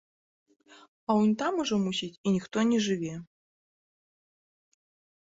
[1.09, 3.15] А унь там ужо, мусіць, і ніхто не жыве.